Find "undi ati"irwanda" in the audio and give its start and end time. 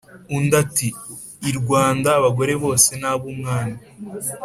0.35-2.09